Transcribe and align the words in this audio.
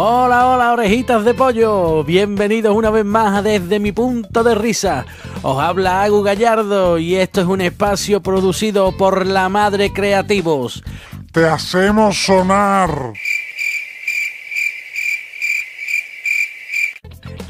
Hola, 0.00 0.46
hola, 0.46 0.72
orejitas 0.74 1.24
de 1.24 1.34
pollo. 1.34 2.04
Bienvenidos 2.04 2.72
una 2.72 2.88
vez 2.88 3.04
más 3.04 3.36
a 3.36 3.42
Desde 3.42 3.80
mi 3.80 3.90
punto 3.90 4.44
de 4.44 4.54
risa. 4.54 5.04
Os 5.42 5.60
habla 5.60 6.04
Agu 6.04 6.22
Gallardo 6.22 6.98
y 6.98 7.16
esto 7.16 7.40
es 7.40 7.48
un 7.48 7.60
espacio 7.60 8.22
producido 8.22 8.96
por 8.96 9.26
La 9.26 9.48
Madre 9.48 9.92
Creativos. 9.92 10.84
Te 11.32 11.48
hacemos 11.48 12.16
sonar. 12.16 13.12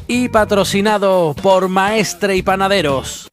Y 0.06 0.30
patrocinado 0.30 1.36
por 1.42 1.68
Maestre 1.68 2.34
y 2.34 2.40
Panaderos. 2.40 3.27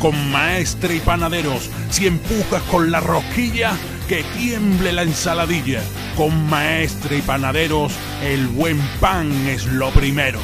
Con 0.00 0.32
Maestre 0.32 0.96
y 0.96 1.00
Panaderos, 1.00 1.68
si 1.90 2.06
empujas 2.06 2.62
con 2.70 2.90
la 2.90 3.00
rosquilla, 3.00 3.72
que 4.08 4.24
tiemble 4.38 4.92
la 4.92 5.02
ensaladilla. 5.02 5.82
Con 6.16 6.48
Maestre 6.48 7.18
y 7.18 7.20
Panaderos, 7.22 7.92
el 8.24 8.46
buen 8.46 8.80
pan 8.98 9.30
es 9.46 9.66
lo 9.66 9.90
primero. 9.90 10.40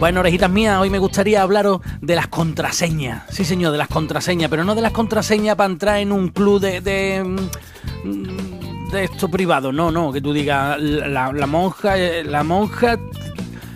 Bueno, 0.00 0.20
orejitas 0.20 0.50
mías, 0.50 0.78
hoy 0.80 0.90
me 0.90 0.98
gustaría 0.98 1.40
hablaros 1.40 1.80
de 2.00 2.16
las 2.16 2.26
contraseñas. 2.26 3.22
Sí, 3.30 3.44
señor, 3.44 3.70
de 3.70 3.78
las 3.78 3.88
contraseñas, 3.88 4.50
pero 4.50 4.64
no 4.64 4.74
de 4.74 4.82
las 4.82 4.92
contraseñas 4.92 5.54
para 5.54 5.70
entrar 5.72 5.98
en 5.98 6.10
un 6.10 6.28
club 6.28 6.60
de. 6.60 6.80
de 6.80 7.24
mm, 7.24 8.94
esto 8.94 9.28
privado, 9.28 9.72
no, 9.72 9.92
no, 9.92 10.12
que 10.12 10.20
tú 10.20 10.32
digas, 10.32 10.78
la, 10.80 11.46
monja, 11.46 11.96
eh, 11.96 12.24
la 12.24 12.42
monja 12.42 12.94
eh, 12.94 12.98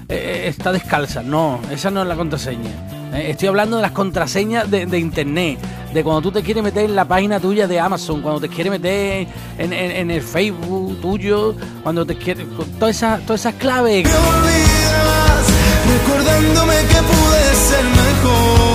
eh, 0.08 0.42
está 0.46 0.72
descalza, 0.72 1.22
no, 1.22 1.60
esa 1.70 1.90
no 1.90 2.02
es 2.02 2.08
la 2.08 2.16
contraseña. 2.16 2.99
Eh, 3.12 3.30
Estoy 3.30 3.48
hablando 3.48 3.76
de 3.76 3.82
las 3.82 3.92
contraseñas 3.92 4.70
de, 4.70 4.86
de 4.86 4.98
internet, 4.98 5.58
de 5.92 6.04
cuando 6.04 6.22
tú 6.22 6.32
te 6.32 6.42
quieres 6.42 6.62
meter 6.62 6.84
en 6.84 6.94
la 6.94 7.04
página 7.04 7.40
tuya 7.40 7.66
de 7.66 7.80
Amazon, 7.80 8.22
cuando 8.22 8.40
te 8.40 8.48
quieres 8.48 8.70
meter 8.70 9.26
en, 9.58 9.72
en- 9.72 9.90
en 9.90 10.10
el 10.10 10.22
Facebook 10.22 11.00
tuyo, 11.00 11.54
cuando 11.82 12.06
te 12.06 12.16
quieres. 12.16 12.46
con 12.56 12.66
Todas 12.78 12.96
esas, 12.96 13.20
todas 13.22 13.40
esas 13.40 13.54
claves. 13.54 14.04
Me 14.04 14.14
olvidas, 14.14 15.46
recordándome 15.88 16.74
que 16.88 17.02
pude 17.02 17.54
ser 17.54 17.84
mejor. 17.84 18.70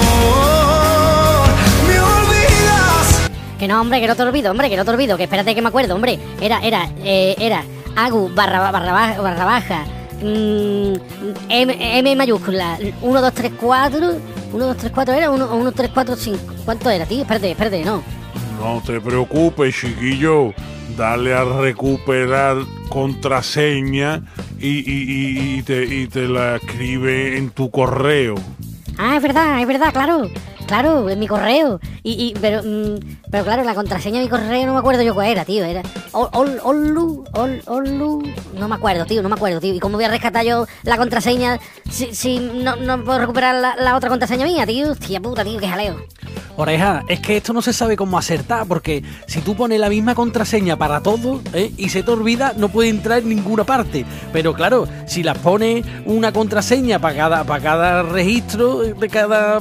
Me 1.88 2.00
olvidas. 2.00 3.30
Que 3.60 3.68
no, 3.68 3.82
hombre, 3.82 4.02
que 4.02 4.08
no 4.08 4.16
te 4.16 4.24
olvido, 4.24 4.52
hombre, 4.52 4.70
que 4.70 4.78
no 4.78 4.86
te 4.86 4.92
olvido, 4.92 5.18
que 5.18 5.24
espérate 5.24 5.56
que 5.56 5.62
me 5.62 5.70
acuerdo, 5.70 5.96
hombre. 5.96 6.20
Era, 6.42 6.60
era, 6.62 6.90
eh, 7.04 7.36
era 7.40 7.64
Agu 7.96 8.30
barra, 8.36 8.72
barra, 8.72 8.92
baja, 8.92 9.22
barra 9.22 9.46
baja, 9.46 9.86
M, 11.50 11.78
M 12.00 12.16
mayúscula, 12.16 12.78
1, 13.02 13.22
2, 13.22 13.34
3, 13.34 13.52
4, 13.60 14.14
1, 14.54 14.66
2, 14.66 14.78
3, 14.78 14.92
4 14.94 15.14
era, 15.14 15.32
1, 15.32 15.56
1, 15.56 15.72
3, 15.72 15.92
4, 15.94 16.16
5. 16.16 16.38
¿Cuánto 16.66 16.90
era, 16.90 17.06
tío? 17.06 17.22
Espérate, 17.22 17.52
espérate, 17.52 17.84
no. 17.86 18.02
No 18.60 18.82
te 18.86 19.00
preocupes, 19.02 19.76
chiquillo. 19.76 20.54
Dale 20.98 21.34
a 21.34 21.44
recuperar 21.44 22.58
contraseña 22.90 24.22
y, 24.60 24.68
y- 24.70 25.04
y- 25.04 25.58
y 25.58 25.64
te, 25.64 25.84
y 25.84 26.08
te 26.08 26.28
la 26.28 26.56
escribe 26.58 27.38
en 27.38 27.50
tu 27.50 27.70
correo. 27.70 28.36
Ah, 28.98 29.18
es 29.18 29.22
verdad, 29.22 29.60
es 29.62 29.68
verdad, 29.68 29.92
claro. 29.92 30.30
Claro, 30.68 31.10
en 31.10 31.20
mi 31.20 31.28
correo. 31.28 31.80
Y, 32.04 32.12
y 32.14 32.34
pero, 32.40 32.62
mm, 32.64 33.00
pero 33.30 33.44
claro, 33.44 33.64
la 33.64 33.76
contraseña 33.76 34.18
de 34.18 34.26
mi 34.26 34.30
correo 34.30 34.66
no 34.66 34.74
me 34.74 34.80
acuerdo 34.80 35.04
yo 35.04 35.14
cuál 35.14 35.28
era, 35.28 35.46
tío. 35.46 35.64
Era 35.64 35.84
ol, 36.12 36.30
ol, 36.34 36.60
Olu, 36.64 37.24
ol, 37.34 37.62
Olu. 37.68 38.24
No 38.58 38.68
me 38.68 38.76
acuerdo, 38.76 39.06
tío, 39.06 39.22
no 39.22 39.30
me 39.30 39.36
acuerdo, 39.36 39.60
tío. 39.60 39.74
¿Y 39.74 39.80
cómo 39.80 39.96
voy 39.98 40.06
a 40.06 40.10
rescatar 40.10 40.46
yo 40.46 40.66
la 40.84 40.98
contraseña 40.98 41.60
si, 41.90 42.14
si 42.16 42.40
no, 42.40 42.76
no 42.78 43.04
puedo 43.04 43.20
recuperar 43.20 43.56
la, 43.56 43.76
la 43.76 43.96
otra 43.96 44.10
contraseña 44.10 44.46
mía, 44.46 44.66
tío? 44.66 44.92
Hostia 44.92 45.20
puta, 45.20 45.44
tío, 45.44 45.60
qué 45.60 45.68
jaleo. 45.68 45.98
Oreja, 46.58 47.04
es 47.10 47.20
que 47.20 47.38
esto 47.38 47.52
no 47.52 47.62
se 47.62 47.74
sabe 47.74 47.98
cómo 47.98 48.18
acertar, 48.18 48.66
porque 48.66 49.04
si 49.28 49.42
tú 49.42 49.56
pones 49.56 49.78
la 49.78 49.90
misma 49.90 50.16
contraseña 50.16 50.78
para 50.78 51.02
todo 51.02 51.42
¿eh? 51.54 51.74
y 51.76 51.90
se 51.90 52.02
te 52.02 52.12
olvida, 52.12 52.54
no 52.56 52.70
puede 52.70 52.90
entrar 52.90 53.20
en 53.20 53.30
ninguna 53.30 53.66
parte. 53.66 54.06
Pero 54.32 54.54
claro, 54.54 54.88
si 55.06 55.22
las 55.22 55.38
pones 55.38 55.86
una 56.06 56.32
contraseña 56.32 57.00
para 57.00 57.16
cada, 57.16 57.44
para 57.44 57.64
cada 57.64 58.04
registro 58.04 58.78
de 58.78 59.10
cada, 59.10 59.60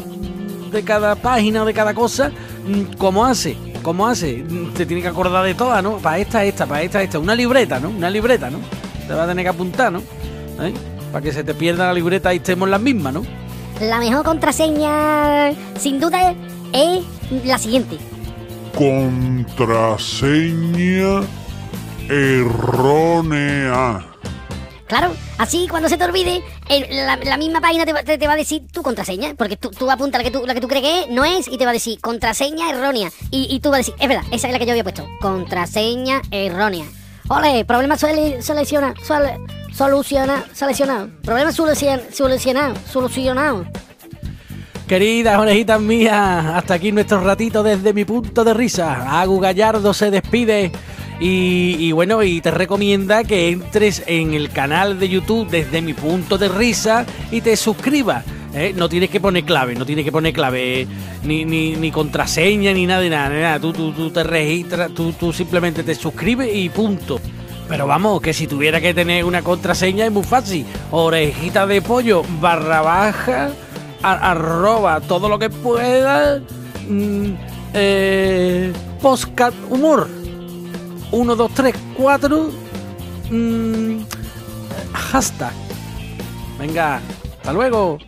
de 0.75 0.83
cada 0.83 1.15
página, 1.15 1.65
de 1.65 1.73
cada 1.73 1.95
cosa, 1.95 2.31
mm, 2.67 2.97
¿cómo 2.99 3.25
hace? 3.25 3.57
¿Cómo 3.83 4.07
hace? 4.07 4.45
Mm, 4.47 4.75
Te 4.75 4.85
tiene 4.85 5.01
que 5.01 5.09
acordar 5.09 5.43
de 5.45 5.55
todas, 5.55 5.83
¿no? 5.83 5.97
Para 5.99 6.19
esta, 6.19 6.45
esta, 6.45 6.67
para 6.67 6.83
esta, 6.83 7.03
esta. 7.03 7.19
Una 7.19 7.35
libreta, 7.35 7.81
¿no? 7.81 7.89
Una 7.89 8.11
libreta, 8.11 8.51
¿no? 8.51 8.59
Te 9.07 9.15
va 9.15 9.25
a 9.25 9.27
tener 9.27 9.45
que 9.45 9.49
apuntar, 9.49 9.91
¿no? 9.93 10.01
¿Eh? 10.61 10.75
Para 11.13 11.23
que 11.23 11.33
se 11.33 11.45
te 11.45 11.55
pierda 11.55 11.87
la 11.87 11.95
libreta 11.95 12.35
y 12.35 12.39
estemos 12.39 12.69
las 12.69 12.81
mismas, 12.81 13.15
¿no? 13.15 13.23
La 13.81 13.99
mejor 13.99 14.25
contraseña, 14.25 15.53
sin 15.79 16.01
duda, 16.01 16.35
es 16.73 17.05
la 17.45 17.59
siguiente. 17.59 17.99
Contraseña 18.77 21.21
errónea. 22.09 24.05
Claro, 24.87 25.15
así 25.39 25.67
cuando 25.69 25.89
se 25.89 25.97
te 25.97 26.05
olvide, 26.05 26.43
la, 26.91 27.37
misma 27.39 27.61
página 27.61 27.87
te 27.87 27.93
va, 28.27 28.33
a 28.33 28.37
decir 28.37 28.63
tu 28.71 28.83
contraseña, 28.83 29.35
porque 29.37 29.57
tú, 29.57 29.71
tú 29.71 29.91
apuntas 29.91 30.23
la 30.23 30.31
que 30.31 30.37
tú, 30.37 30.47
la 30.47 30.55
que 30.55 30.61
tú 30.61 30.69
crees 30.69 30.83
que 30.85 31.01
es, 31.01 31.09
no 31.09 31.25
es, 31.25 31.49
y 31.49 31.57
te 31.57 31.65
va 31.65 31.71
a 31.71 31.75
decir 31.75 31.99
contraseña 32.01 32.71
errónea. 32.71 33.11
Y, 33.31 33.47
y 33.51 33.61
tú 33.61 33.71
vas 33.71 33.77
a 33.77 33.79
decir, 33.79 33.95
es 33.99 34.09
verdad, 34.09 34.25
esa 34.31 34.47
es 34.49 34.53
la 34.53 34.59
que 34.59 34.67
yo 34.67 34.73
había 34.73 34.83
puesto, 34.85 35.07
contraseña 35.21 36.21
errónea. 36.31 36.85
Ole, 37.29 37.65
problema 37.65 37.97
suele, 37.97 38.43
soluciona, 38.43 38.93
suele, 39.03 39.39
soluciona, 39.73 40.45
seleccionado. 40.53 41.09
Problema 41.23 41.51
solucion- 41.53 42.13
solucionado, 42.13 42.75
solucionado. 42.93 43.65
Queridas 44.87 45.39
orejitas 45.39 45.81
mías, 45.81 46.45
hasta 46.45 46.75
aquí 46.75 46.93
nuestro 46.93 47.21
ratito 47.25 47.63
desde 47.63 47.95
mi 47.95 48.05
punto 48.05 48.45
de 48.45 48.53
risa. 48.53 49.19
Agu 49.19 49.41
Gallardo 49.41 49.95
se 49.95 50.11
despide 50.11 50.71
y, 51.21 51.93
bueno, 51.93 52.23
y 52.23 52.41
te 52.41 52.51
recomienda 52.51 53.25
que 53.25 53.49
entres 53.49 54.03
en 54.07 54.35
el 54.35 54.51
canal 54.51 54.99
de 54.99 55.09
YouTube 55.09 55.49
desde 55.49 55.81
mi 55.81 55.95
punto 55.95 56.39
de 56.39 56.49
risa 56.49 57.07
y 57.31 57.41
te 57.41 57.57
suscribas. 57.57 58.25
¿eh? 58.55 58.73
No 58.77 58.89
tienes 58.89 59.11
que 59.11 59.21
poner 59.21 59.45
clave, 59.45 59.75
no 59.75 59.87
tienes 59.87 60.05
que 60.05 60.13
poner 60.13 60.33
clave, 60.33 60.83
eh, 60.83 60.87
ni, 61.23 61.45
ni, 61.45 61.77
ni 61.77 61.91
contraseña, 61.91 62.73
ni 62.73 62.87
nada 62.87 63.01
de 63.01 63.11
nada. 63.11 63.29
ni 63.29 63.41
nada. 63.41 63.61
Tú, 63.61 63.73
tú, 63.73 63.93
tú 63.93 64.11
te 64.11 64.25
registras, 64.25 64.93
tú, 64.93 65.13
tú 65.13 65.33
simplemente 65.33 65.83
te 65.83 65.95
suscribes 65.95 66.55
y 66.55 66.69
punto. 66.69 67.21
Pero 67.69 67.87
vamos, 67.87 68.21
que 68.21 68.35
si 68.35 68.47
tuviera 68.47 68.81
que 68.81 68.93
tener 68.93 69.25
una 69.25 69.43
contraseña 69.43 70.05
es 70.05 70.13
muy 70.13 70.25
fácil. 70.25 70.67
Orejita 70.91 71.67
de 71.67 71.81
pollo 71.81 72.23
barra 72.41 72.83
baja 72.83 73.51
arroba 74.03 75.01
todo 75.01 75.29
lo 75.29 75.39
que 75.39 75.49
pueda. 75.49 76.41
mm, 76.89 77.31
eh, 77.73 78.73
Postcat 79.01 79.55
Humor. 79.71 80.24
1, 81.15 81.37
2, 81.37 81.49
3, 81.49 81.75
4. 81.97 82.51
mm, 83.31 84.05
hashtag. 84.93 85.53
Venga, 86.59 87.01
hasta 87.37 87.53
luego. 87.53 87.99